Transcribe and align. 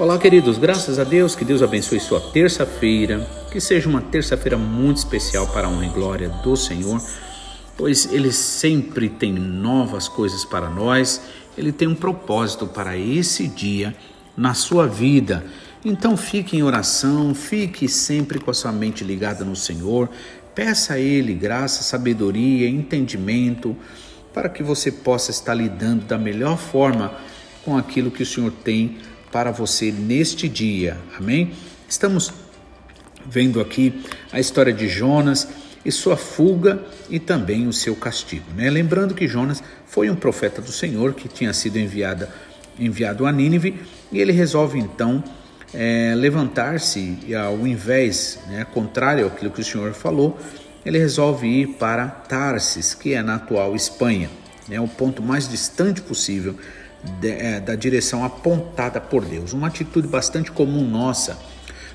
Olá, 0.00 0.18
queridos, 0.18 0.56
graças 0.56 0.98
a 0.98 1.04
Deus, 1.04 1.36
que 1.36 1.44
Deus 1.44 1.62
abençoe 1.62 2.00
sua 2.00 2.18
terça-feira, 2.18 3.20
que 3.52 3.60
seja 3.60 3.86
uma 3.86 4.00
terça-feira 4.00 4.56
muito 4.56 4.96
especial 4.96 5.46
para 5.48 5.68
a 5.68 5.70
honra 5.70 5.84
e 5.84 5.88
glória 5.90 6.30
do 6.42 6.56
Senhor, 6.56 6.98
pois 7.76 8.10
Ele 8.10 8.32
sempre 8.32 9.10
tem 9.10 9.30
novas 9.30 10.08
coisas 10.08 10.42
para 10.42 10.70
nós, 10.70 11.20
Ele 11.54 11.70
tem 11.70 11.86
um 11.86 11.94
propósito 11.94 12.66
para 12.66 12.96
esse 12.96 13.46
dia 13.46 13.94
na 14.34 14.54
sua 14.54 14.86
vida. 14.86 15.44
Então 15.84 16.16
fique 16.16 16.56
em 16.56 16.62
oração, 16.62 17.34
fique 17.34 17.86
sempre 17.86 18.40
com 18.40 18.50
a 18.50 18.54
sua 18.54 18.72
mente 18.72 19.04
ligada 19.04 19.44
no 19.44 19.54
Senhor, 19.54 20.08
peça 20.54 20.94
a 20.94 20.98
Ele 20.98 21.34
graça, 21.34 21.82
sabedoria, 21.82 22.66
entendimento, 22.70 23.76
para 24.32 24.48
que 24.48 24.62
você 24.62 24.90
possa 24.90 25.30
estar 25.30 25.52
lidando 25.52 26.06
da 26.06 26.16
melhor 26.16 26.56
forma 26.56 27.12
com 27.62 27.76
aquilo 27.76 28.10
que 28.10 28.22
o 28.22 28.26
Senhor 28.26 28.50
tem 28.64 28.96
para 29.32 29.50
você 29.50 29.92
neste 29.92 30.48
dia. 30.48 30.96
Amém? 31.18 31.52
Estamos 31.88 32.32
vendo 33.26 33.60
aqui 33.60 34.02
a 34.32 34.40
história 34.40 34.72
de 34.72 34.88
Jonas 34.88 35.48
e 35.84 35.90
sua 35.90 36.16
fuga 36.16 36.84
e 37.08 37.18
também 37.18 37.66
o 37.66 37.72
seu 37.72 37.94
castigo. 37.94 38.46
Né? 38.54 38.68
Lembrando 38.68 39.14
que 39.14 39.28
Jonas 39.28 39.62
foi 39.86 40.10
um 40.10 40.16
profeta 40.16 40.60
do 40.60 40.72
Senhor 40.72 41.14
que 41.14 41.28
tinha 41.28 41.52
sido 41.52 41.78
enviado, 41.78 42.26
enviado 42.78 43.26
a 43.26 43.32
Nínive 43.32 43.80
e 44.12 44.20
ele 44.20 44.32
resolve 44.32 44.78
então 44.78 45.22
é, 45.72 46.14
levantar-se 46.16 47.18
ao 47.34 47.66
invés, 47.66 48.40
né, 48.48 48.66
contrário 48.72 49.26
àquilo 49.26 49.50
que 49.50 49.60
o 49.60 49.64
Senhor 49.64 49.92
falou, 49.92 50.38
ele 50.84 50.98
resolve 50.98 51.46
ir 51.46 51.66
para 51.78 52.08
Tarsis, 52.08 52.94
que 52.94 53.14
é 53.14 53.22
na 53.22 53.36
atual 53.36 53.76
Espanha, 53.76 54.30
né, 54.66 54.80
o 54.80 54.88
ponto 54.88 55.22
mais 55.22 55.48
distante 55.48 56.00
possível 56.00 56.56
de, 57.20 57.30
é, 57.30 57.60
da 57.60 57.74
direção 57.74 58.24
apontada 58.24 59.00
por 59.00 59.24
Deus. 59.24 59.52
Uma 59.52 59.68
atitude 59.68 60.06
bastante 60.06 60.50
comum 60.50 60.86
nossa. 60.86 61.38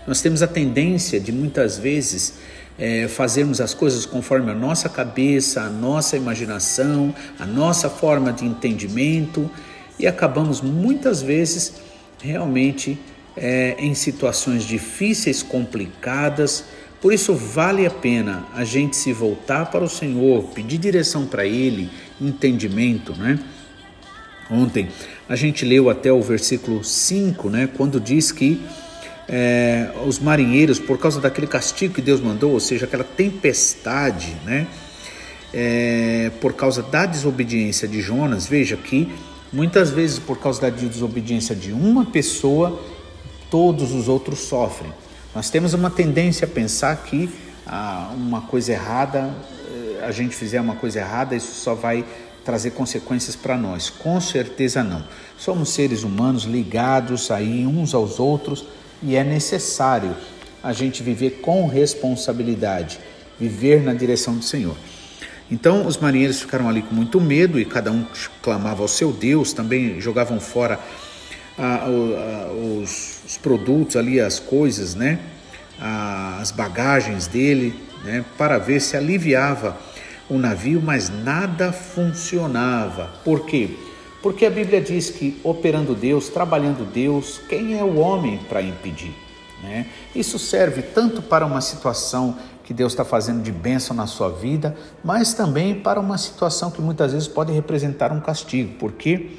Nós 0.07 0.21
temos 0.21 0.41
a 0.41 0.47
tendência 0.47 1.19
de 1.19 1.31
muitas 1.31 1.77
vezes 1.77 2.35
é, 2.77 3.07
fazermos 3.07 3.61
as 3.61 3.73
coisas 3.73 4.05
conforme 4.05 4.51
a 4.51 4.55
nossa 4.55 4.89
cabeça, 4.89 5.61
a 5.61 5.69
nossa 5.69 6.17
imaginação, 6.17 7.13
a 7.39 7.45
nossa 7.45 7.89
forma 7.89 8.31
de 8.31 8.45
entendimento 8.45 9.49
e 9.97 10.05
acabamos 10.05 10.61
muitas 10.61 11.21
vezes 11.21 11.73
realmente 12.21 12.99
é, 13.35 13.75
em 13.79 13.93
situações 13.93 14.63
difíceis, 14.63 15.41
complicadas. 15.41 16.65
Por 17.01 17.13
isso, 17.13 17.33
vale 17.33 17.85
a 17.85 17.91
pena 17.91 18.45
a 18.53 18.63
gente 18.63 18.95
se 18.95 19.13
voltar 19.13 19.67
para 19.67 19.83
o 19.83 19.89
Senhor, 19.89 20.43
pedir 20.53 20.77
direção 20.77 21.25
para 21.25 21.45
Ele, 21.45 21.89
entendimento, 22.19 23.13
né? 23.13 23.39
Ontem 24.50 24.89
a 25.28 25.35
gente 25.35 25.66
leu 25.66 25.89
até 25.89 26.11
o 26.11 26.22
versículo 26.22 26.83
5, 26.83 27.50
né, 27.50 27.69
quando 27.75 28.00
diz 28.00 28.31
que 28.31 28.61
é, 29.28 29.91
os 30.06 30.19
marinheiros, 30.19 30.79
por 30.79 31.00
causa 31.00 31.19
daquele 31.19 31.47
castigo 31.47 31.95
que 31.95 32.01
Deus 32.01 32.22
mandou, 32.22 32.51
ou 32.51 32.59
seja, 32.59 32.85
aquela 32.85 33.03
tempestade, 33.03 34.35
né, 34.45 34.67
é, 35.53 36.31
por 36.41 36.53
causa 36.53 36.83
da 36.83 37.06
desobediência 37.06 37.88
de 37.88 38.01
Jonas, 38.01 38.45
veja 38.45 38.78
que 38.78 39.11
muitas 39.51 39.89
vezes 39.89 40.19
por 40.19 40.38
causa 40.38 40.62
da 40.62 40.69
desobediência 40.69 41.56
de 41.56 41.72
uma 41.72 42.06
pessoa, 42.06 42.79
todos 43.50 43.94
os 43.94 44.07
outros 44.07 44.39
sofrem. 44.39 44.91
Nós 45.33 45.50
temos 45.50 45.73
uma 45.73 45.89
tendência 45.89 46.45
a 46.45 46.47
pensar 46.47 46.95
que 47.03 47.29
ah, 47.66 48.12
uma 48.16 48.41
coisa 48.41 48.73
errada, 48.73 49.33
eh, 49.72 50.06
a 50.06 50.12
gente 50.12 50.35
fizer 50.35 50.62
uma 50.62 50.75
coisa 50.75 51.00
errada, 51.00 51.35
isso 51.35 51.53
só 51.56 51.73
vai 51.73 52.06
trazer 52.45 52.72
consequências 52.72 53.35
para 53.35 53.57
nós? 53.57 53.89
Com 53.89 54.22
certeza 54.22 54.83
não. 54.83 55.03
Somos 55.38 55.69
seres 55.69 56.03
humanos 56.03 56.44
ligados 56.44 57.31
aí 57.31 57.66
uns 57.66 57.94
aos 57.94 58.19
outros 58.19 58.66
e 59.01 59.16
é 59.16 59.23
necessário 59.23 60.16
a 60.63 60.72
gente 60.72 61.03
viver 61.03 61.41
com 61.41 61.67
responsabilidade, 61.67 63.00
viver 63.39 63.83
na 63.83 63.94
direção 63.94 64.38
do 64.38 64.44
Senhor. 64.44 64.78
Então 65.51 65.85
os 65.85 65.97
marinheiros 65.97 66.39
ficaram 66.41 66.69
ali 66.69 66.81
com 66.81 66.94
muito 66.95 67.19
medo 67.19 67.59
e 67.59 67.66
cada 67.66 67.91
um 67.91 68.06
clamava 68.41 68.81
ao 68.81 68.88
seu 68.88 69.12
Deus, 69.12 69.53
também 69.53 70.00
jogavam 70.00 70.39
fora 70.39 70.79
ah, 71.57 71.85
ah, 71.85 72.51
os, 72.51 73.22
os, 73.25 73.38
produtos 73.38 73.95
ali, 73.95 74.19
as 74.19 74.39
coisas, 74.39 74.95
né? 74.95 75.19
Ah, 75.79 76.39
as 76.41 76.51
bagagens 76.51 77.27
dele, 77.27 77.75
né? 78.03 78.25
Para 78.38 78.57
ver 78.57 78.81
se 78.81 78.97
aliviava 78.97 79.77
o 80.30 80.38
navio, 80.38 80.81
mas 80.81 81.09
nada 81.09 81.72
funcionava. 81.72 83.09
Por 83.24 83.46
quê? 83.46 83.78
Porque 84.22 84.46
a 84.46 84.50
Bíblia 84.50 84.81
diz 84.81 85.09
que 85.09 85.40
operando 85.44 85.94
Deus, 85.94 86.30
trabalhando 86.30 86.84
Deus, 86.84 87.40
quem 87.47 87.78
é 87.78 87.84
o 87.84 87.97
homem 87.97 88.40
para 88.50 88.62
impedir? 88.62 89.13
Né? 89.62 89.86
Isso 90.16 90.40
serve 90.40 90.81
tanto 90.81 91.22
para 91.22 91.46
uma 91.46 91.62
situação 91.62 92.36
que 92.63 92.74
Deus 92.74 92.94
está 92.94 93.06
fazendo 93.06 93.44
de 93.44 93.52
bênção 93.52 93.96
na 93.96 94.08
sua 94.08 94.30
vida, 94.30 94.75
mas 95.03 95.36
também 95.36 95.75
para 95.75 96.00
uma 96.00 96.18
situação 96.18 96.72
que 96.72 96.81
muitas 96.81 97.13
vezes 97.13 97.28
pode 97.28 97.52
representar 97.52 98.12
um 98.12 98.19
castigo. 98.19 98.74
Por 98.80 98.94
quê? 98.94 99.30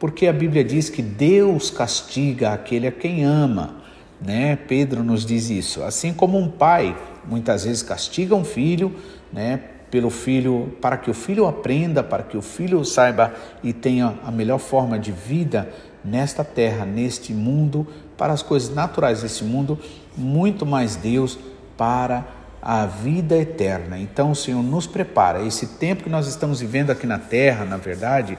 Porque 0.00 0.26
a 0.26 0.32
Bíblia 0.32 0.64
diz 0.64 0.90
que 0.90 1.00
Deus 1.00 1.70
castiga 1.70 2.52
aquele 2.52 2.88
a 2.88 2.92
quem 2.92 3.24
ama. 3.24 3.76
Né? 4.20 4.56
Pedro 4.56 5.04
nos 5.04 5.24
diz 5.24 5.48
isso. 5.48 5.82
Assim 5.84 6.12
como 6.12 6.36
um 6.38 6.48
pai 6.48 6.96
muitas 7.24 7.64
vezes 7.64 7.82
castiga 7.82 8.34
um 8.34 8.44
filho, 8.44 8.94
né? 9.32 9.60
Pelo 9.90 10.10
filho, 10.10 10.76
para 10.80 10.96
que 10.96 11.10
o 11.10 11.14
filho 11.14 11.46
aprenda, 11.46 12.02
para 12.02 12.22
que 12.22 12.36
o 12.36 12.42
filho 12.42 12.84
saiba 12.84 13.32
e 13.62 13.72
tenha 13.72 14.18
a 14.24 14.30
melhor 14.30 14.58
forma 14.58 14.98
de 14.98 15.12
vida 15.12 15.68
nesta 16.04 16.44
terra, 16.44 16.84
neste 16.84 17.32
mundo, 17.32 17.86
para 18.16 18.32
as 18.32 18.42
coisas 18.42 18.74
naturais 18.74 19.22
desse 19.22 19.44
mundo, 19.44 19.78
muito 20.16 20.66
mais 20.66 20.96
Deus 20.96 21.38
para 21.76 22.26
a 22.60 22.86
vida 22.86 23.36
eterna. 23.36 23.98
Então 23.98 24.30
o 24.30 24.34
Senhor 24.34 24.62
nos 24.62 24.86
prepara. 24.86 25.44
Esse 25.44 25.66
tempo 25.66 26.02
que 26.04 26.10
nós 26.10 26.26
estamos 26.26 26.60
vivendo 26.60 26.90
aqui 26.90 27.06
na 27.06 27.18
terra, 27.18 27.64
na 27.64 27.76
verdade, 27.76 28.38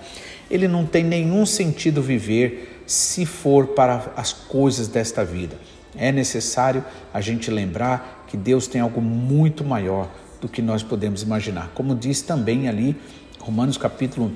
ele 0.50 0.68
não 0.68 0.86
tem 0.86 1.04
nenhum 1.04 1.46
sentido 1.46 2.02
viver 2.02 2.84
se 2.86 3.26
for 3.26 3.68
para 3.68 4.12
as 4.16 4.34
coisas 4.34 4.88
desta 4.88 5.24
vida. 5.24 5.56
É 5.96 6.12
necessário 6.12 6.84
a 7.14 7.22
gente 7.22 7.50
lembrar 7.50 8.26
que 8.28 8.36
Deus 8.36 8.68
tem 8.68 8.82
algo 8.82 9.00
muito 9.00 9.64
maior 9.64 10.10
do 10.42 10.48
que 10.48 10.62
nós 10.62 10.84
podemos 10.84 11.22
imaginar. 11.22 11.72
Como 11.74 11.96
diz 11.96 12.22
também 12.22 12.68
ali 12.68 12.96
Romanos 13.40 13.78
capítulo 13.78 14.32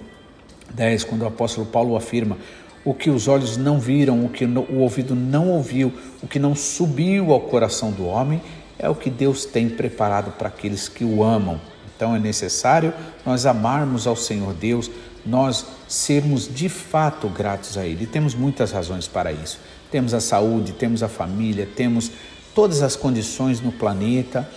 10, 0.74 1.04
quando 1.04 1.24
o 1.24 1.28
apóstolo 1.28 1.66
Paulo 1.66 1.96
afirma: 1.96 2.38
o 2.86 2.94
que 2.94 3.10
os 3.10 3.28
olhos 3.28 3.58
não 3.58 3.80
viram, 3.80 4.24
o 4.24 4.30
que 4.30 4.46
o 4.46 4.80
ouvido 4.80 5.16
não 5.16 5.50
ouviu, 5.50 5.94
o 6.22 6.28
que 6.28 6.40
não 6.40 6.56
subiu 6.56 7.32
ao 7.32 7.42
coração 7.42 7.92
do 7.92 8.06
homem, 8.06 8.42
é 8.78 8.88
o 8.90 8.96
que 8.96 9.10
Deus 9.10 9.46
tem 9.46 9.70
preparado 9.70 10.32
para 10.32 10.48
aqueles 10.48 10.88
que 10.88 11.04
o 11.04 11.24
amam. 11.24 11.60
Então 11.96 12.16
é 12.16 12.20
necessário 12.20 12.94
nós 13.26 13.46
amarmos 13.46 14.08
ao 14.08 14.16
Senhor 14.16 14.54
Deus, 14.54 14.90
nós 15.26 15.66
sermos 15.88 16.48
de 16.54 16.70
fato 16.70 17.28
gratos 17.28 17.78
a 17.78 17.86
Ele. 17.86 18.06
E 18.06 18.08
temos 18.08 18.34
muitas 18.34 18.72
razões 18.72 19.08
para 19.08 19.32
isso. 19.34 19.60
Temos 19.92 20.14
a 20.14 20.22
saúde, 20.22 20.72
temos 20.72 21.04
a 21.04 21.10
família, 21.10 21.68
temos 21.76 22.12
todas 22.56 22.82
as 22.82 22.96
condições 22.96 23.60
no 23.60 23.72
planeta 23.72 24.50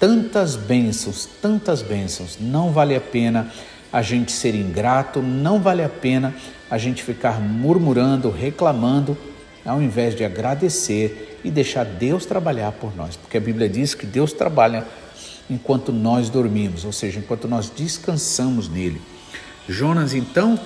tantas 0.00 0.56
bênçãos, 0.56 1.28
tantas 1.42 1.82
bênçãos. 1.82 2.38
Não 2.40 2.72
vale 2.72 2.96
a 2.96 3.00
pena 3.00 3.52
a 3.92 4.00
gente 4.00 4.32
ser 4.32 4.54
ingrato, 4.54 5.20
não 5.20 5.60
vale 5.60 5.84
a 5.84 5.88
pena 5.88 6.34
a 6.70 6.78
gente 6.78 7.02
ficar 7.02 7.38
murmurando, 7.38 8.30
reclamando, 8.30 9.16
ao 9.64 9.82
invés 9.82 10.16
de 10.16 10.24
agradecer 10.24 11.38
e 11.44 11.50
deixar 11.50 11.84
Deus 11.84 12.24
trabalhar 12.24 12.72
por 12.72 12.96
nós, 12.96 13.16
porque 13.16 13.36
a 13.36 13.40
Bíblia 13.40 13.68
diz 13.68 13.94
que 13.94 14.06
Deus 14.06 14.32
trabalha 14.32 14.86
enquanto 15.50 15.92
nós 15.92 16.30
dormimos, 16.30 16.84
ou 16.84 16.92
seja, 16.92 17.18
enquanto 17.18 17.46
nós 17.46 17.68
descansamos 17.68 18.68
nele. 18.68 19.00
Jonas, 19.68 20.14
então, 20.14 20.58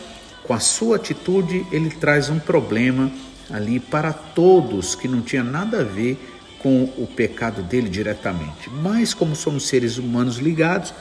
com 0.45 0.53
a 0.53 0.61
sua 0.61 0.97
atitude, 0.97 1.67
ele 1.73 1.91
traz 1.91 2.29
um 2.29 2.39
problema 2.39 3.11
ali 3.51 3.81
para 3.81 4.13
todos 4.13 4.95
que 4.95 5.09
não 5.09 5.23
tinha 5.23 5.43
nada 5.43 5.81
a 5.81 5.85
ver 5.85 6.34
com 6.65 6.85
o 6.97 7.07
pecado 7.07 7.63
dele 7.63 7.91
diretamente. 7.91 8.71
Mas, 8.71 9.13
como 9.13 9.37
somos 9.37 9.69
seres 9.69 9.99
humanos 9.99 10.39
ligados, 10.39 10.95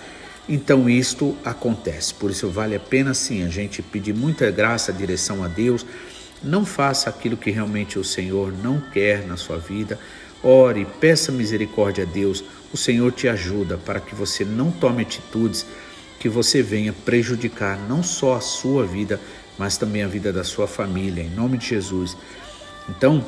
então 0.47 0.89
isto 0.89 1.37
acontece. 1.45 2.13
Por 2.13 2.29
isso, 2.29 2.49
vale 2.49 2.75
a 2.75 2.79
pena 2.81 3.13
sim 3.13 3.45
a 3.45 3.47
gente 3.47 3.81
pedir 3.81 4.13
muita 4.13 4.51
graça, 4.51 4.91
direção 4.91 5.41
a 5.41 5.47
Deus. 5.47 5.85
Não 6.43 6.65
faça 6.65 7.09
aquilo 7.09 7.37
que 7.37 7.49
realmente 7.49 7.97
o 7.97 8.03
Senhor 8.03 8.51
não 8.51 8.77
quer 8.77 9.25
na 9.25 9.37
sua 9.37 9.57
vida. 9.57 9.97
Ore, 10.43 10.85
peça 10.99 11.31
misericórdia 11.31 12.03
a 12.03 12.07
Deus. 12.07 12.43
O 12.73 12.75
Senhor 12.75 13.13
te 13.13 13.29
ajuda 13.29 13.77
para 13.77 14.01
que 14.01 14.13
você 14.13 14.43
não 14.43 14.69
tome 14.69 15.03
atitudes 15.03 15.65
que 16.19 16.27
você 16.27 16.61
venha 16.61 16.91
prejudicar 16.91 17.79
não 17.87 18.03
só 18.03 18.35
a 18.35 18.41
sua 18.41 18.85
vida, 18.85 19.17
mas 19.57 19.77
também 19.77 20.03
a 20.03 20.07
vida 20.09 20.33
da 20.33 20.43
sua 20.43 20.67
família, 20.67 21.23
em 21.23 21.29
nome 21.29 21.57
de 21.57 21.67
Jesus. 21.67 22.17
Então, 22.89 23.25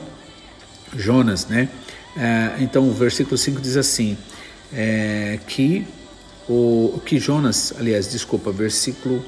Jonas, 0.94 1.46
né? 1.48 1.70
É, 2.18 2.56
então 2.60 2.88
o 2.88 2.94
versículo 2.94 3.38
5 3.38 3.62
diz 3.62 3.78
assim: 3.78 4.18
é, 4.74 5.40
que 5.48 5.86
o 6.48 7.02
que 7.06 7.20
Jonas, 7.20 7.74
aliás, 7.78 8.10
desculpa, 8.10 8.52
versículo 8.52 9.24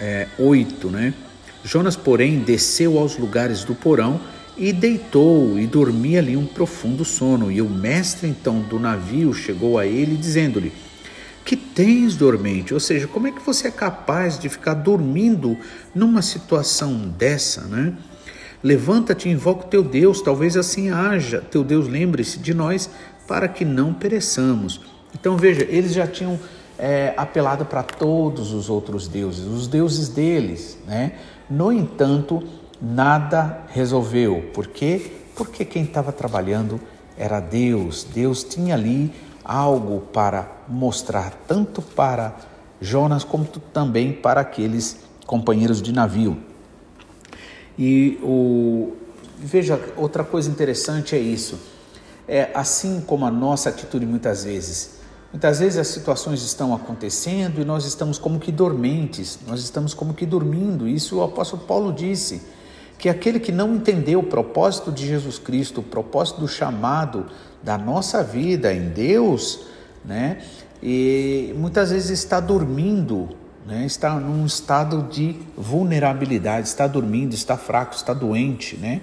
é, 0.00 0.26
8, 0.38 0.88
né? 0.90 1.14
Jonas, 1.64 1.96
porém, 1.96 2.40
desceu 2.40 2.98
aos 2.98 3.16
lugares 3.16 3.64
do 3.64 3.74
porão 3.74 4.20
e 4.56 4.72
deitou 4.72 5.58
e 5.58 5.66
dormia 5.66 6.18
ali 6.18 6.36
um 6.36 6.46
profundo 6.46 7.04
sono. 7.04 7.50
E 7.50 7.62
o 7.62 7.68
mestre 7.68 8.28
então 8.28 8.60
do 8.60 8.78
navio 8.78 9.32
chegou 9.32 9.78
a 9.78 9.86
ele 9.86 10.16
dizendo-lhe: 10.16 10.72
Que 11.44 11.56
tens 11.56 12.16
dormente? 12.16 12.74
Ou 12.74 12.80
seja, 12.80 13.06
como 13.06 13.28
é 13.28 13.32
que 13.32 13.40
você 13.40 13.68
é 13.68 13.70
capaz 13.70 14.38
de 14.38 14.48
ficar 14.48 14.74
dormindo 14.74 15.56
numa 15.94 16.20
situação 16.20 17.08
dessa, 17.16 17.62
né? 17.62 17.94
Levanta-te 18.64 19.28
e 19.28 19.32
invoca 19.32 19.66
o 19.66 19.68
teu 19.68 19.82
Deus, 19.82 20.22
talvez 20.22 20.56
assim 20.56 20.88
haja. 20.88 21.42
Teu 21.42 21.62
Deus 21.62 21.86
lembre-se 21.86 22.38
de 22.38 22.54
nós 22.54 22.88
para 23.28 23.46
que 23.46 23.62
não 23.62 23.92
pereçamos. 23.92 24.80
Então 25.14 25.36
veja, 25.36 25.66
eles 25.68 25.92
já 25.92 26.06
tinham 26.06 26.40
é, 26.78 27.12
apelado 27.14 27.66
para 27.66 27.82
todos 27.82 28.54
os 28.54 28.70
outros 28.70 29.06
deuses, 29.06 29.44
os 29.44 29.68
deuses 29.68 30.08
deles, 30.08 30.78
né? 30.86 31.12
No 31.48 31.70
entanto, 31.70 32.42
nada 32.80 33.64
resolveu. 33.68 34.50
Por 34.54 34.68
quê? 34.68 35.12
Porque 35.36 35.62
quem 35.66 35.82
estava 35.82 36.10
trabalhando 36.10 36.80
era 37.18 37.40
Deus. 37.40 38.02
Deus 38.14 38.42
tinha 38.42 38.74
ali 38.74 39.12
algo 39.44 40.00
para 40.10 40.50
mostrar, 40.66 41.34
tanto 41.46 41.82
para 41.82 42.34
Jonas 42.80 43.24
como 43.24 43.44
também 43.74 44.10
para 44.10 44.40
aqueles 44.40 45.00
companheiros 45.26 45.82
de 45.82 45.92
navio. 45.92 46.53
E 47.78 48.18
o 48.22 48.92
veja, 49.38 49.80
outra 49.96 50.24
coisa 50.24 50.50
interessante 50.50 51.14
é 51.14 51.18
isso. 51.18 51.58
É 52.26 52.50
assim 52.54 53.00
como 53.00 53.26
a 53.26 53.30
nossa 53.30 53.68
atitude 53.68 54.06
muitas 54.06 54.44
vezes. 54.44 54.94
Muitas 55.32 55.58
vezes 55.58 55.78
as 55.78 55.88
situações 55.88 56.42
estão 56.42 56.72
acontecendo 56.72 57.60
e 57.60 57.64
nós 57.64 57.84
estamos 57.84 58.18
como 58.18 58.38
que 58.38 58.52
dormentes, 58.52 59.38
nós 59.46 59.60
estamos 59.60 59.92
como 59.92 60.14
que 60.14 60.24
dormindo. 60.24 60.88
Isso 60.88 61.18
o 61.18 61.22
apóstolo 61.22 61.64
Paulo 61.64 61.92
disse 61.92 62.40
que 62.96 63.08
aquele 63.08 63.40
que 63.40 63.50
não 63.50 63.74
entendeu 63.74 64.20
o 64.20 64.22
propósito 64.22 64.92
de 64.92 65.06
Jesus 65.06 65.38
Cristo, 65.38 65.80
o 65.80 65.82
propósito 65.82 66.40
do 66.40 66.48
chamado 66.48 67.26
da 67.62 67.76
nossa 67.76 68.22
vida 68.22 68.72
em 68.72 68.90
Deus, 68.90 69.66
né? 70.04 70.42
E 70.82 71.52
muitas 71.58 71.90
vezes 71.90 72.10
está 72.10 72.38
dormindo, 72.38 73.28
né? 73.64 73.84
Está 73.86 74.14
num 74.14 74.44
estado 74.44 75.02
de 75.10 75.36
vulnerabilidade, 75.56 76.68
está 76.68 76.86
dormindo, 76.86 77.34
está 77.34 77.56
fraco, 77.56 77.94
está 77.94 78.12
doente, 78.12 78.76
né? 78.76 79.00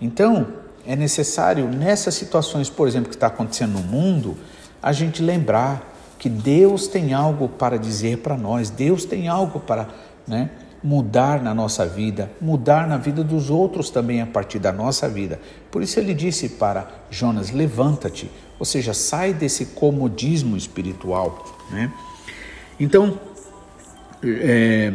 Então, 0.00 0.46
é 0.86 0.94
necessário 0.94 1.68
nessas 1.68 2.14
situações, 2.14 2.70
por 2.70 2.86
exemplo, 2.86 3.08
que 3.08 3.16
está 3.16 3.26
acontecendo 3.26 3.72
no 3.72 3.82
mundo, 3.82 4.36
a 4.82 4.92
gente 4.92 5.22
lembrar 5.22 5.94
que 6.18 6.28
Deus 6.28 6.86
tem 6.86 7.14
algo 7.14 7.48
para 7.48 7.78
dizer 7.78 8.18
para 8.18 8.36
nós, 8.36 8.70
Deus 8.70 9.04
tem 9.04 9.28
algo 9.28 9.60
para, 9.60 9.88
né? 10.26 10.50
mudar 10.82 11.42
na 11.42 11.54
nossa 11.54 11.84
vida, 11.86 12.30
mudar 12.40 12.86
na 12.86 12.96
vida 12.96 13.24
dos 13.24 13.50
outros 13.50 13.90
também 13.90 14.20
a 14.20 14.26
partir 14.26 14.58
da 14.58 14.72
nossa 14.72 15.08
vida. 15.08 15.40
Por 15.70 15.82
isso 15.82 15.98
ele 15.98 16.14
disse 16.14 16.50
para 16.50 16.88
Jonas: 17.10 17.50
levanta-te, 17.50 18.30
ou 18.58 18.64
seja, 18.64 18.94
sai 18.94 19.32
desse 19.32 19.66
comodismo 19.66 20.56
espiritual. 20.56 21.44
Né? 21.70 21.92
Então, 22.78 23.18
é, 24.22 24.92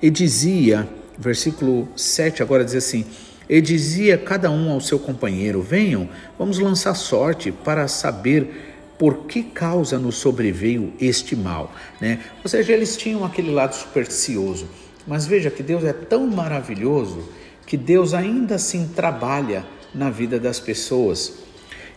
e 0.00 0.10
dizia, 0.10 0.88
versículo 1.18 1.88
7 1.96 2.42
agora 2.42 2.64
diz 2.64 2.74
assim: 2.74 3.04
E 3.48 3.60
dizia 3.60 4.18
cada 4.18 4.50
um 4.50 4.70
ao 4.70 4.80
seu 4.80 4.98
companheiro: 4.98 5.62
Venham, 5.62 6.08
vamos 6.38 6.58
lançar 6.58 6.94
sorte 6.94 7.52
para 7.52 7.88
saber 7.88 8.74
por 8.98 9.26
que 9.26 9.42
causa 9.42 9.98
nos 9.98 10.16
sobreveio 10.16 10.92
este 11.00 11.36
mal. 11.36 11.74
Né? 12.00 12.20
Ou 12.42 12.48
seja, 12.48 12.72
eles 12.72 12.96
tinham 12.96 13.24
aquele 13.24 13.50
lado 13.50 13.74
supersticioso 13.74 14.66
mas 15.06 15.26
veja 15.26 15.50
que 15.50 15.62
Deus 15.62 15.84
é 15.84 15.92
tão 15.92 16.26
maravilhoso 16.26 17.28
que 17.64 17.76
Deus 17.76 18.12
ainda 18.12 18.56
assim 18.56 18.88
trabalha 18.88 19.64
na 19.94 20.10
vida 20.10 20.38
das 20.38 20.58
pessoas. 20.58 21.34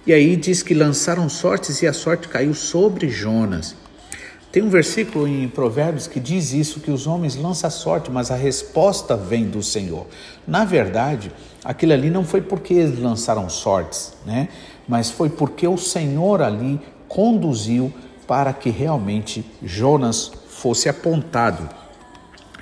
E 0.05 0.13
aí 0.13 0.35
diz 0.35 0.61
que 0.61 0.73
lançaram 0.73 1.27
sortes 1.27 1.81
e 1.81 1.87
a 1.87 1.93
sorte 1.93 2.27
caiu 2.27 2.53
sobre 2.53 3.09
Jonas. 3.09 3.75
Tem 4.51 4.63
um 4.63 4.69
versículo 4.69 5.27
em 5.27 5.47
Provérbios 5.47 6.07
que 6.07 6.19
diz 6.19 6.53
isso: 6.53 6.79
que 6.79 6.89
os 6.89 7.05
homens 7.05 7.35
lançam 7.35 7.69
sorte, 7.69 8.09
mas 8.09 8.31
a 8.31 8.35
resposta 8.35 9.15
vem 9.15 9.45
do 9.45 9.61
Senhor. 9.61 10.07
Na 10.47 10.65
verdade, 10.65 11.31
aquilo 11.63 11.93
ali 11.93 12.09
não 12.09 12.23
foi 12.23 12.41
porque 12.41 12.73
eles 12.73 12.99
lançaram 12.99 13.47
sortes, 13.47 14.13
né? 14.25 14.49
Mas 14.87 15.11
foi 15.11 15.29
porque 15.29 15.67
o 15.67 15.77
Senhor 15.77 16.41
ali 16.41 16.79
conduziu 17.07 17.93
para 18.27 18.51
que 18.51 18.71
realmente 18.71 19.45
Jonas 19.63 20.31
fosse 20.47 20.89
apontado. 20.89 21.69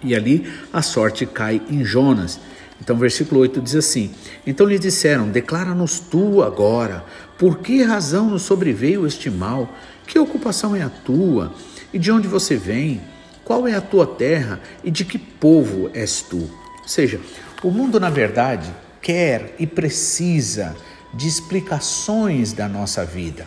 E 0.03 0.13
ali 0.13 0.45
a 0.73 0.81
sorte 0.81 1.25
cai 1.25 1.61
em 1.69 1.85
Jonas. 1.85 2.39
Então, 2.81 2.97
versículo 2.97 3.39
8 3.41 3.61
diz 3.61 3.75
assim: 3.75 4.11
Então 4.45 4.65
lhe 4.65 4.77
disseram: 4.77 5.29
Declara-nos 5.29 5.99
tu 6.01 6.43
agora, 6.43 7.05
por 7.37 7.59
que 7.59 7.81
razão 7.81 8.29
nos 8.29 8.41
sobreveio 8.41 9.07
este 9.07 9.29
mal? 9.29 9.69
Que 10.05 10.19
ocupação 10.19 10.75
é 10.75 10.81
a 10.81 10.89
tua? 10.89 11.53
E 11.93 11.99
de 11.99 12.11
onde 12.11 12.27
você 12.27 12.55
vem? 12.55 13.01
Qual 13.43 13.67
é 13.67 13.73
a 13.73 13.81
tua 13.81 14.05
terra? 14.05 14.59
E 14.83 14.91
de 14.91 15.05
que 15.05 15.17
povo 15.17 15.89
és 15.93 16.21
tu? 16.21 16.37
Ou 16.81 16.87
seja, 16.87 17.19
o 17.63 17.71
mundo, 17.71 17.99
na 17.99 18.09
verdade, 18.09 18.69
quer 19.01 19.55
e 19.57 19.65
precisa 19.65 20.75
de 21.13 21.27
explicações 21.27 22.51
da 22.51 22.67
nossa 22.67 23.05
vida. 23.05 23.45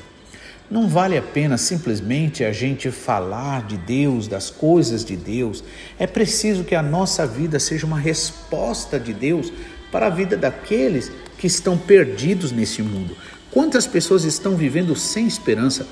Não 0.71 0.89
vale 0.89 1.19
a 1.19 1.23
pena 1.23 1.59
simplesmente 1.59 2.45
a 2.45 2.53
gente 2.53 2.91
falar 2.91 3.67
de 3.67 3.77
Deus, 3.77 4.29
das 4.29 4.51
coisas 4.51 5.05
de 5.05 5.17
Deus. 5.17 5.65
É 5.99 6.07
preciso 6.07 6.63
que 6.63 6.77
a 6.77 6.83
nossa 6.83 7.27
vida 7.27 7.59
seja 7.59 7.85
uma 7.85 7.99
resposta 7.99 8.99
de 8.99 9.13
Deus 9.13 9.53
para 9.91 10.07
a 10.07 10.11
vida 10.11 10.37
daqueles 10.37 11.11
que 11.37 11.47
estão 11.47 11.77
perdidos 11.77 12.53
nesse 12.53 12.83
mundo. 12.83 13.17
Quantas 13.51 13.87
pessoas 13.87 14.23
estão 14.23 14.55
vivendo 14.55 14.95
sem 14.95 15.27
esperança? 15.27 15.87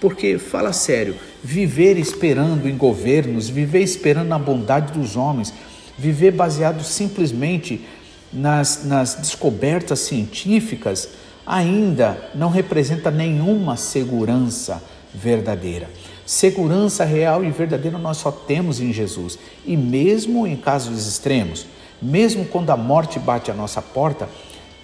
Porque, 0.00 0.38
fala 0.38 0.72
sério, 0.72 1.14
viver 1.42 1.98
esperando 1.98 2.68
em 2.68 2.76
governos, 2.76 3.48
viver 3.48 3.82
esperando 3.82 4.28
na 4.28 4.38
bondade 4.38 4.92
dos 4.92 5.16
homens, 5.16 5.52
viver 5.98 6.32
baseado 6.32 6.82
simplesmente 6.82 7.84
nas, 8.32 8.84
nas 8.84 9.16
descobertas 9.16 10.00
científicas, 10.00 11.10
ainda 11.46 12.30
não 12.34 12.48
representa 12.48 13.10
nenhuma 13.10 13.76
segurança 13.76 14.82
verdadeira. 15.14 15.90
Segurança 16.24 17.04
real 17.04 17.44
e 17.44 17.50
verdadeira 17.50 17.98
nós 17.98 18.18
só 18.18 18.30
temos 18.30 18.80
em 18.80 18.92
Jesus. 18.92 19.38
E 19.66 19.76
mesmo 19.76 20.46
em 20.46 20.56
casos 20.56 21.06
extremos, 21.06 21.66
mesmo 22.00 22.44
quando 22.44 22.70
a 22.70 22.76
morte 22.76 23.18
bate 23.18 23.50
à 23.50 23.54
nossa 23.54 23.82
porta, 23.82 24.28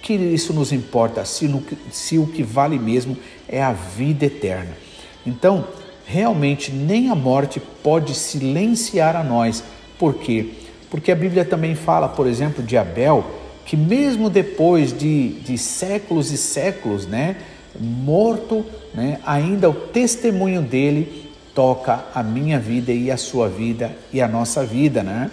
que 0.01 0.13
isso 0.13 0.53
nos 0.53 0.71
importa 0.71 1.25
se, 1.25 1.47
no, 1.47 1.63
se 1.91 2.17
o 2.17 2.27
que 2.27 2.43
vale 2.43 2.77
mesmo 2.77 3.17
é 3.47 3.63
a 3.63 3.73
vida 3.73 4.25
eterna. 4.25 4.86
Então, 5.27 5.67
realmente, 6.05 6.71
nem 6.71 7.09
a 7.09 7.15
morte 7.15 7.59
pode 7.59 8.15
silenciar 8.15 9.13
a 9.13 9.23
nós. 9.23 9.61
Por 9.99 10.15
quê? 10.15 10.53
Porque 10.89 11.11
a 11.11 11.15
Bíblia 11.15 11.43
também 11.43 11.75
fala, 11.75 12.07
por 12.07 12.25
exemplo, 12.25 12.63
de 12.63 12.77
Abel, 12.77 13.25
que 13.65 13.75
mesmo 13.75 14.29
depois 14.29 14.97
de, 14.97 15.31
de 15.41 15.57
séculos 15.57 16.31
e 16.31 16.37
séculos, 16.37 17.05
né, 17.05 17.35
morto, 17.77 18.65
né, 18.93 19.19
ainda 19.25 19.69
o 19.69 19.73
testemunho 19.73 20.61
dele 20.61 21.29
toca 21.53 22.05
a 22.15 22.23
minha 22.23 22.57
vida 22.57 22.93
e 22.93 23.11
a 23.11 23.17
sua 23.17 23.49
vida 23.49 23.91
e 24.13 24.21
a 24.21 24.27
nossa 24.27 24.63
vida, 24.63 25.03
né? 25.03 25.29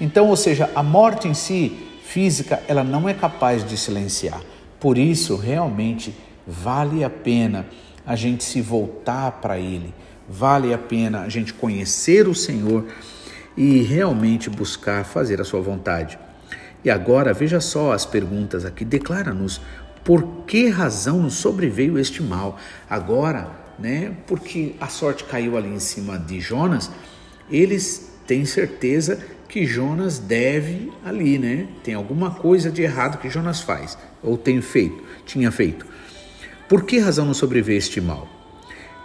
Então, 0.00 0.28
ou 0.28 0.36
seja, 0.36 0.70
a 0.74 0.82
morte 0.82 1.28
em 1.28 1.34
si, 1.34 1.76
física, 2.04 2.62
ela 2.68 2.82
não 2.82 3.08
é 3.08 3.12
capaz 3.12 3.66
de 3.66 3.76
silenciar. 3.76 4.40
Por 4.80 4.96
isso, 4.96 5.36
realmente, 5.36 6.14
vale 6.46 7.04
a 7.04 7.10
pena 7.10 7.66
a 8.06 8.14
gente 8.14 8.44
se 8.44 8.60
voltar 8.60 9.32
para 9.32 9.58
Ele, 9.58 9.92
vale 10.28 10.72
a 10.72 10.78
pena 10.78 11.22
a 11.22 11.28
gente 11.28 11.52
conhecer 11.52 12.28
o 12.28 12.34
Senhor 12.34 12.86
e 13.56 13.82
realmente 13.82 14.48
buscar 14.48 15.04
fazer 15.04 15.40
a 15.40 15.44
Sua 15.44 15.60
vontade. 15.60 16.18
E 16.84 16.90
agora 16.90 17.34
veja 17.34 17.60
só 17.60 17.92
as 17.92 18.06
perguntas 18.06 18.64
aqui. 18.64 18.84
Declara-nos 18.84 19.60
por 20.04 20.44
que 20.46 20.68
razão 20.68 21.20
nos 21.20 21.34
sobreveio 21.34 21.98
este 21.98 22.22
mal. 22.22 22.58
Agora, 22.88 23.50
né, 23.76 24.14
porque 24.26 24.76
a 24.80 24.86
sorte 24.86 25.24
caiu 25.24 25.56
ali 25.56 25.68
em 25.68 25.80
cima 25.80 26.16
de 26.16 26.40
Jonas, 26.40 26.90
eles 27.50 28.12
têm 28.24 28.44
certeza 28.44 29.18
que 29.48 29.66
Jonas 29.66 30.18
deve 30.18 30.92
ali, 31.04 31.38
né? 31.38 31.68
Tem 31.82 31.94
alguma 31.94 32.30
coisa 32.30 32.70
de 32.70 32.82
errado 32.82 33.18
que 33.18 33.30
Jonas 33.30 33.60
faz 33.60 33.96
ou 34.22 34.36
tem 34.36 34.60
feito, 34.60 35.02
tinha 35.24 35.50
feito. 35.50 35.86
Por 36.68 36.84
que 36.84 36.98
razão 36.98 37.24
nos 37.24 37.38
sobreveio 37.38 37.78
este 37.78 38.00
mal? 38.00 38.28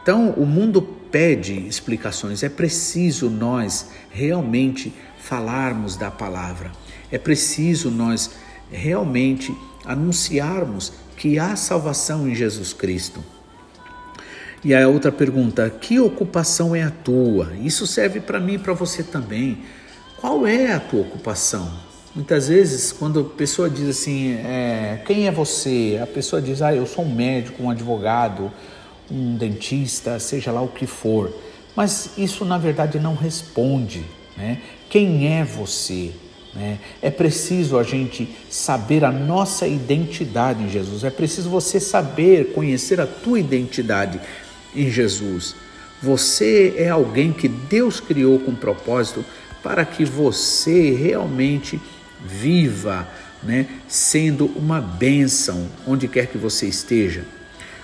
Então, 0.01 0.31
o 0.31 0.45
mundo 0.45 0.81
pede 0.81 1.67
explicações. 1.67 2.41
É 2.41 2.49
preciso 2.49 3.29
nós 3.29 3.91
realmente 4.09 4.93
falarmos 5.19 5.95
da 5.95 6.09
palavra. 6.09 6.71
É 7.11 7.17
preciso 7.17 7.91
nós 7.91 8.31
realmente 8.71 9.55
anunciarmos 9.85 10.93
que 11.15 11.37
há 11.37 11.55
salvação 11.55 12.27
em 12.27 12.33
Jesus 12.33 12.73
Cristo. 12.73 13.23
E 14.63 14.73
a 14.73 14.87
outra 14.87 15.11
pergunta: 15.11 15.69
que 15.69 15.99
ocupação 15.99 16.75
é 16.75 16.81
a 16.81 16.89
tua? 16.89 17.53
Isso 17.61 17.85
serve 17.85 18.19
para 18.19 18.39
mim 18.39 18.53
e 18.53 18.59
para 18.59 18.73
você 18.73 19.03
também. 19.03 19.59
Qual 20.19 20.47
é 20.47 20.71
a 20.71 20.79
tua 20.79 21.01
ocupação? 21.01 21.90
Muitas 22.13 22.49
vezes, 22.49 22.91
quando 22.91 23.21
a 23.21 23.23
pessoa 23.23 23.69
diz 23.69 23.87
assim, 23.87 24.33
é, 24.33 25.01
quem 25.05 25.27
é 25.27 25.31
você? 25.31 25.97
A 26.03 26.05
pessoa 26.05 26.41
diz, 26.41 26.61
ah, 26.61 26.75
eu 26.75 26.85
sou 26.85 27.05
um 27.05 27.15
médico, 27.15 27.63
um 27.63 27.69
advogado, 27.69 28.51
um 29.09 29.37
dentista, 29.37 30.19
seja 30.19 30.51
lá 30.51 30.61
o 30.61 30.67
que 30.67 30.85
for. 30.85 31.33
Mas 31.73 32.17
isso, 32.17 32.43
na 32.43 32.57
verdade, 32.57 32.99
não 32.99 33.15
responde. 33.15 34.03
Né? 34.35 34.59
Quem 34.89 35.33
é 35.33 35.45
você? 35.45 36.11
Né? 36.53 36.79
É 37.01 37.09
preciso 37.09 37.77
a 37.77 37.83
gente 37.83 38.27
saber 38.49 39.05
a 39.05 39.11
nossa 39.11 39.65
identidade 39.65 40.61
em 40.63 40.69
Jesus. 40.69 41.05
É 41.05 41.09
preciso 41.09 41.49
você 41.49 41.79
saber, 41.79 42.51
conhecer 42.51 42.99
a 42.99 43.07
tua 43.07 43.39
identidade 43.39 44.19
em 44.75 44.89
Jesus. 44.89 45.55
Você 46.03 46.75
é 46.77 46.89
alguém 46.89 47.31
que 47.31 47.47
Deus 47.47 48.01
criou 48.01 48.37
com 48.37 48.53
propósito 48.53 49.23
para 49.63 49.85
que 49.85 50.03
você 50.03 50.91
realmente 50.91 51.79
viva, 52.25 53.07
né, 53.43 53.67
sendo 53.87 54.45
uma 54.55 54.79
bênção 54.79 55.67
onde 55.85 56.07
quer 56.07 56.27
que 56.27 56.37
você 56.37 56.67
esteja. 56.67 57.25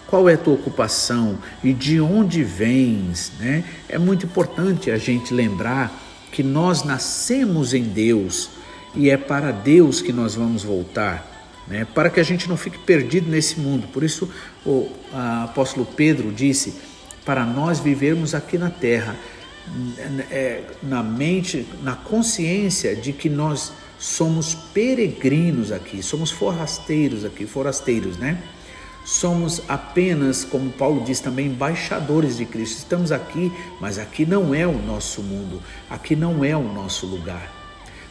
Qual 0.05 0.29
é 0.29 0.35
a 0.35 0.37
tua 0.37 0.53
ocupação 0.53 1.37
e 1.63 1.73
de 1.73 1.99
onde 1.99 2.43
vens? 2.43 3.31
Né? 3.39 3.63
É 3.89 3.97
muito 3.97 4.25
importante 4.25 4.89
a 4.89 4.97
gente 4.97 5.33
lembrar 5.33 5.91
que 6.31 6.41
nós 6.41 6.83
nascemos 6.83 7.73
em 7.73 7.83
Deus 7.83 8.49
e 8.95 9.09
é 9.09 9.17
para 9.17 9.51
Deus 9.51 10.01
que 10.01 10.13
nós 10.13 10.35
vamos 10.35 10.63
voltar. 10.63 11.35
Né, 11.67 11.85
para 11.93 12.09
que 12.09 12.17
a 12.17 12.23
gente 12.23 12.47
não 12.47 12.55
fique 12.55 12.77
perdido 12.77 13.29
nesse 13.29 13.59
mundo. 13.59 13.89
Por 13.89 14.01
isso, 14.01 14.31
o 14.65 14.89
apóstolo 15.43 15.85
Pedro 15.85 16.31
disse: 16.31 16.75
para 17.25 17.45
nós 17.45 17.81
vivermos 17.81 18.33
aqui 18.33 18.57
na 18.57 18.69
terra, 18.69 19.13
é, 20.31 20.63
na 20.81 21.03
mente, 21.03 21.67
na 21.83 21.93
consciência 21.93 22.95
de 22.95 23.11
que 23.11 23.27
nós 23.27 23.73
somos 23.99 24.53
peregrinos 24.53 25.71
aqui, 25.71 26.03
somos 26.03 26.31
forasteiros 26.31 27.25
aqui, 27.25 27.45
forasteiros, 27.45 28.17
né? 28.17 28.41
Somos 29.03 29.61
apenas, 29.69 30.43
como 30.43 30.69
Paulo 30.69 31.03
diz 31.05 31.21
também, 31.21 31.47
embaixadores 31.47 32.37
de 32.37 32.45
Cristo. 32.45 32.79
Estamos 32.79 33.11
aqui, 33.11 33.51
mas 33.79 33.97
aqui 33.97 34.25
não 34.25 34.53
é 34.53 34.67
o 34.67 34.77
nosso 34.77 35.21
mundo, 35.21 35.61
aqui 35.89 36.13
não 36.13 36.43
é 36.43 36.55
o 36.57 36.63
nosso 36.63 37.05
lugar. 37.05 37.49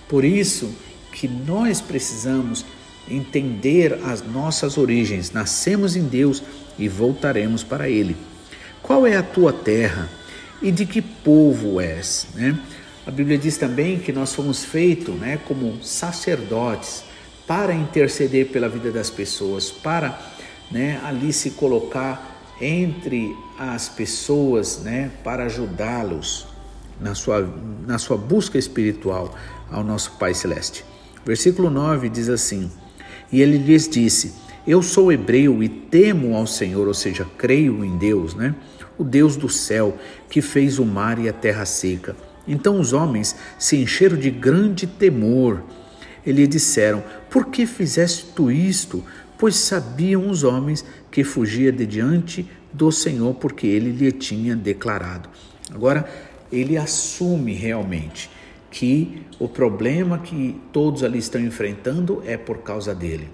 Por 0.09 0.25
isso 0.25 0.75
que 1.13 1.29
nós 1.29 1.83
precisamos 1.83 2.65
entender 3.09 4.01
as 4.05 4.27
nossas 4.27 4.79
origens. 4.79 5.33
Nascemos 5.33 5.97
em 5.97 6.05
Deus 6.05 6.43
e 6.79 6.89
voltaremos 6.89 7.63
para 7.63 7.89
Ele. 7.89 8.17
Qual 8.83 9.07
é 9.07 9.17
a 9.17 9.23
tua 9.23 9.53
terra 9.53 10.09
e 10.63 10.71
de 10.71 10.87
que 10.87 11.03
povo 11.03 11.81
és? 11.81 12.27
Né? 12.35 12.59
A 13.07 13.11
Bíblia 13.13 13.39
diz 13.39 13.57
também 13.57 14.01
que 14.01 14.13
nós 14.13 14.35
fomos 14.35 14.65
feitos 14.65 15.15
né, 15.15 15.39
como 15.47 15.81
sacerdotes 15.81 17.05
para 17.47 17.73
interceder 17.73 18.49
pela 18.49 18.69
vida 18.69 18.91
das 18.91 19.11
pessoas, 19.11 19.71
para 19.71 20.19
né, 20.73 21.01
ali 21.05 21.33
se 21.33 21.53
colocar 21.53 22.57
entre 22.61 23.33
as 23.57 23.89
pessoas, 23.89 24.81
né, 24.83 25.13
para 25.23 25.45
ajudá-los 25.45 26.49
na 27.01 27.15
sua, 27.15 27.49
na 27.87 27.97
sua 27.97 28.17
busca 28.17 28.59
espiritual 28.59 29.33
ao 29.71 29.85
nosso 29.85 30.17
Pai 30.19 30.35
Celeste. 30.35 30.85
Versículo 31.25 31.71
9 31.71 32.09
diz 32.09 32.29
assim: 32.29 32.69
E 33.31 33.41
ele 33.41 33.57
lhes 33.57 33.89
disse: 33.89 34.35
Eu 34.67 34.83
sou 34.83 35.13
hebreu 35.13 35.63
e 35.63 35.69
temo 35.69 36.37
ao 36.37 36.47
Senhor, 36.47 36.89
ou 36.89 36.95
seja, 36.95 37.25
creio 37.39 37.85
em 37.85 37.97
Deus, 37.97 38.35
né? 38.35 38.53
O 38.99 39.05
Deus 39.05 39.37
do 39.37 39.49
céu 39.49 39.97
que 40.29 40.43
fez 40.43 40.81
o 40.81 40.85
mar 40.85 41.21
e 41.21 41.29
a 41.29 41.33
terra 41.33 41.65
seca. 41.65 42.17
Então 42.47 42.81
os 42.81 42.93
homens 42.93 43.37
se 43.59 43.77
encheram 43.77 44.17
de 44.17 44.31
grande 44.31 44.87
temor. 44.87 45.63
E 46.25 46.33
lhe 46.33 46.47
disseram: 46.47 47.03
Por 47.31 47.47
que 47.47 47.67
fizeste 47.67 48.27
tu 48.35 48.51
isto? 48.51 49.05
Pois 49.39 49.57
sabiam 49.57 50.29
os 50.29 50.45
homens 50.45 50.85
que 51.11 51.23
fugia 51.23 51.71
de 51.71 51.87
diante 51.87 52.49
do 52.73 52.91
Senhor, 52.91 53.35
porque 53.35 53.67
ele 53.67 53.91
lhe 53.91 54.11
tinha 54.13 54.57
declarado. 54.57 55.29
Agora, 55.73 56.09
ele 56.51 56.77
assume 56.77 57.53
realmente 57.53 58.31
que 58.71 59.23
o 59.39 59.49
problema 59.49 60.19
que 60.19 60.61
todos 60.73 61.03
ali 61.03 61.19
estão 61.19 61.41
enfrentando 61.41 62.23
é 62.27 62.37
por 62.37 62.59
causa 62.59 62.95
dele. 62.95 63.29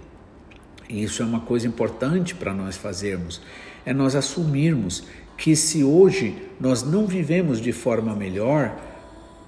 E 0.88 1.02
isso 1.02 1.22
é 1.22 1.26
uma 1.26 1.40
coisa 1.40 1.66
importante 1.66 2.34
para 2.34 2.52
nós 2.52 2.76
fazermos, 2.76 3.40
é 3.84 3.92
nós 3.92 4.14
assumirmos 4.14 5.04
que 5.36 5.56
se 5.56 5.82
hoje 5.82 6.36
nós 6.60 6.82
não 6.82 7.06
vivemos 7.06 7.60
de 7.60 7.72
forma 7.72 8.14
melhor, 8.14 8.78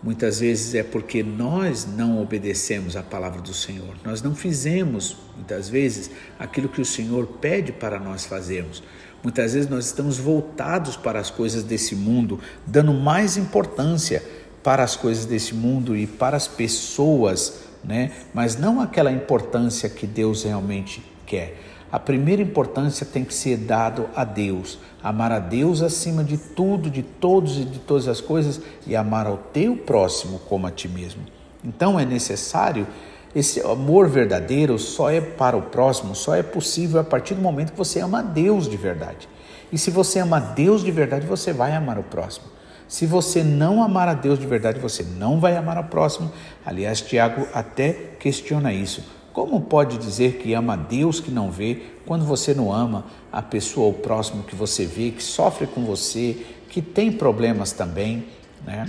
Muitas 0.05 0.41
vezes 0.41 0.75
é 0.75 0.83
porque 0.83 1.23
nós 1.23 1.87
não 1.87 2.21
obedecemos 2.21 2.95
à 2.95 3.03
palavra 3.03 3.41
do 3.41 3.55
Senhor. 3.55 3.95
Nós 4.05 4.21
não 4.21 4.35
fizemos, 4.35 5.17
muitas 5.35 5.71
vezes, 5.71 6.11
aquilo 6.39 6.69
que 6.69 6.83
o 6.83 6.85
Senhor 6.85 7.27
pede 7.41 7.73
para 7.73 7.99
nós 7.99 8.27
fazermos. 8.27 8.83
Muitas 9.23 9.55
vezes 9.55 9.67
nós 9.67 9.87
estamos 9.87 10.19
voltados 10.19 10.95
para 10.95 11.19
as 11.19 11.31
coisas 11.31 11.63
desse 11.63 11.97
mundo, 11.97 12.39
dando 12.67 12.93
mais 12.93 13.39
importância 13.39 14.23
para 14.63 14.85
as 14.85 14.95
coisas 14.95 15.25
desse 15.25 15.55
mundo 15.55 15.97
e 15.97 16.07
para 16.07 16.37
as 16.37 16.47
pessoas, 16.47 17.61
né? 17.83 18.13
Mas 18.35 18.59
não 18.59 18.83
aquela 18.83 19.11
importância 19.11 19.89
que 19.89 20.07
Deus 20.07 20.43
realmente 20.45 21.03
quer. 21.25 21.59
A 21.95 21.99
primeira 22.01 22.43
importância 22.43 23.07
tem 23.07 23.25
que 23.25 23.33
ser 23.33 23.57
dado 23.57 24.09
a 24.17 24.25
Deus, 24.25 24.81
amar 25.01 25.31
a 25.31 25.39
Deus 25.39 25.81
acima 25.81 26.25
de 26.25 26.37
tudo, 26.37 26.91
de 26.91 27.05
todos 27.05 27.57
e 27.57 27.65
de 27.65 27.79
todas 27.79 28.09
as 28.09 28.21
coisas 28.21 28.61
e 28.85 28.97
amar 28.97 29.29
ao 29.29 29.37
teu 29.37 29.77
próximo 29.77 30.41
como 30.49 30.67
a 30.67 30.73
ti 30.73 30.89
mesmo. 30.89 31.23
Então 31.65 31.97
é 31.97 32.05
necessário 32.05 32.85
esse 33.33 33.61
amor 33.61 34.09
verdadeiro 34.09 34.77
só 34.77 35.09
é 35.09 35.21
para 35.21 35.57
o 35.57 35.63
próximo, 35.63 36.17
só 36.17 36.35
é 36.35 36.43
possível 36.43 36.99
a 36.99 37.05
partir 37.05 37.37
do 37.37 37.41
momento 37.41 37.71
que 37.71 37.79
você 37.79 38.01
ama 38.01 38.19
a 38.19 38.23
Deus 38.23 38.69
de 38.69 38.77
verdade. 38.77 39.29
E 39.73 39.79
se 39.79 39.93
você 39.93 40.19
ama 40.19 40.39
a 40.39 40.41
Deus 40.41 40.83
de 40.83 40.91
verdade, 40.91 41.29
você 41.29 41.53
vai 41.53 41.77
amar 41.77 41.97
o 41.97 42.03
próximo. 42.03 42.47
Se 42.89 43.07
você 43.07 43.45
não 43.45 43.81
amar 43.81 44.09
a 44.09 44.15
Deus 44.15 44.41
de 44.41 44.49
verdade, 44.49 44.81
você 44.81 45.05
não 45.17 45.39
vai 45.39 45.57
amar 45.57 45.79
o 45.79 45.85
próximo. 45.85 46.33
Aliás, 46.67 47.01
Tiago 47.01 47.47
até 47.55 47.93
questiona 48.19 48.73
isso. 48.73 49.24
Como 49.35 49.61
pode 49.63 49.99
dizer 49.99 50.37
que 50.37 50.55
ama 50.55 50.75
a 50.75 50.77
Deus 50.77 51.19
que 51.19 51.33
não 51.33 51.51
vê, 51.51 51.83
quando 52.07 52.25
você 52.25 52.55
não 52.55 52.73
ama 52.73 53.05
a 53.33 53.43
pessoa, 53.43 53.89
o 53.89 53.93
próximo 53.93 54.45
que 54.45 54.55
você 54.55 54.87
vê, 54.87 55.11
que 55.11 55.25
sofre 55.25 55.67
com 55.67 55.85
você, 55.85 56.37
que 56.71 56.81
tem 56.81 57.11
problemas 57.11 57.73
também, 57.73 58.27
né? 58.65 58.89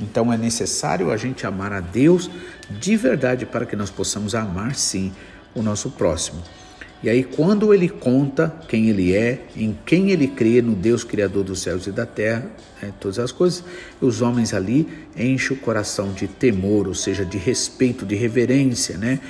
Então 0.00 0.32
é 0.32 0.38
necessário 0.38 1.10
a 1.10 1.18
gente 1.18 1.46
amar 1.46 1.74
a 1.74 1.80
Deus 1.80 2.30
de 2.70 2.96
verdade 2.96 3.44
para 3.44 3.66
que 3.66 3.76
nós 3.76 3.90
possamos 3.90 4.34
amar 4.34 4.74
sim 4.74 5.12
o 5.54 5.62
nosso 5.62 5.90
próximo. 5.90 6.42
E 7.02 7.10
aí, 7.10 7.22
quando 7.22 7.74
ele 7.74 7.90
conta 7.90 8.54
quem 8.68 8.88
ele 8.88 9.14
é, 9.14 9.44
em 9.54 9.76
quem 9.84 10.10
ele 10.10 10.28
crê, 10.28 10.62
no 10.62 10.74
Deus 10.74 11.04
Criador 11.04 11.44
dos 11.44 11.60
céus 11.60 11.86
e 11.86 11.92
da 11.92 12.06
terra, 12.06 12.46
né, 12.80 12.94
todas 12.98 13.18
as 13.18 13.30
coisas, 13.30 13.62
os 14.00 14.22
homens 14.22 14.54
ali 14.54 14.88
enchem 15.14 15.54
o 15.54 15.60
coração 15.60 16.12
de 16.12 16.26
temor, 16.28 16.88
ou 16.88 16.94
seja, 16.94 17.26
de 17.26 17.36
respeito, 17.36 18.06
de 18.06 18.14
reverência, 18.14 18.96
né? 18.96 19.20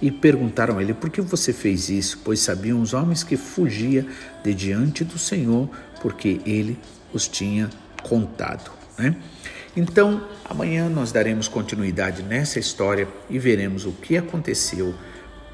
E 0.00 0.10
perguntaram 0.10 0.78
a 0.78 0.82
ele: 0.82 0.94
Por 0.94 1.10
que 1.10 1.20
você 1.20 1.52
fez 1.52 1.88
isso? 1.88 2.20
Pois 2.24 2.40
sabiam 2.40 2.80
os 2.80 2.94
homens 2.94 3.22
que 3.22 3.36
fugia 3.36 4.06
de 4.42 4.54
diante 4.54 5.04
do 5.04 5.18
Senhor, 5.18 5.68
porque 6.00 6.40
ele 6.44 6.78
os 7.12 7.28
tinha 7.28 7.70
contado. 8.02 8.70
Né? 8.98 9.16
Então, 9.76 10.22
amanhã 10.44 10.88
nós 10.88 11.12
daremos 11.12 11.48
continuidade 11.48 12.22
nessa 12.22 12.58
história 12.58 13.08
e 13.28 13.38
veremos 13.38 13.84
o 13.84 13.92
que 13.92 14.16
aconteceu 14.16 14.94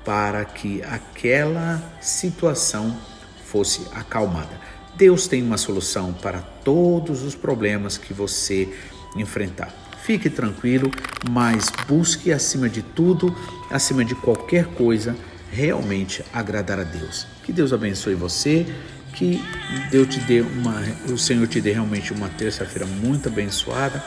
para 0.04 0.44
que 0.44 0.82
aquela 0.82 1.82
situação 2.00 2.96
fosse 3.44 3.86
acalmada. 3.92 4.60
Deus 4.96 5.26
tem 5.26 5.42
uma 5.42 5.56
solução 5.56 6.12
para 6.12 6.40
todos 6.40 7.22
os 7.22 7.34
problemas 7.34 7.96
que 7.96 8.12
você 8.12 8.68
enfrentar. 9.16 9.74
Fique 10.04 10.28
tranquilo, 10.28 10.90
mas 11.30 11.70
busque 11.86 12.32
acima 12.32 12.68
de 12.68 12.82
tudo, 12.82 13.34
acima 13.70 14.04
de 14.04 14.14
qualquer 14.16 14.66
coisa, 14.66 15.16
realmente 15.50 16.24
agradar 16.32 16.80
a 16.80 16.84
Deus. 16.84 17.26
Que 17.44 17.52
Deus 17.52 17.72
abençoe 17.72 18.14
você, 18.14 18.66
que 19.14 19.40
Deus 19.90 20.08
te 20.08 20.20
dê 20.20 20.40
uma, 20.40 20.82
o 21.08 21.16
Senhor 21.16 21.46
te 21.46 21.60
dê 21.60 21.72
realmente 21.72 22.12
uma 22.12 22.28
terça-feira 22.28 22.86
muito 22.86 23.28
abençoada, 23.28 24.02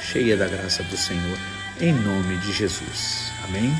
cheia 0.00 0.36
da 0.36 0.46
graça 0.46 0.82
do 0.82 0.96
Senhor, 0.96 1.38
em 1.80 1.92
nome 1.92 2.36
de 2.38 2.52
Jesus. 2.52 3.32
Amém. 3.44 3.72